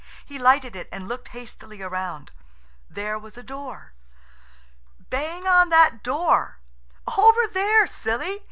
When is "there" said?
2.89-3.19, 7.45-7.85